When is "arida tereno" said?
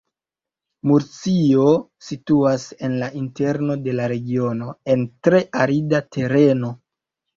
5.67-6.73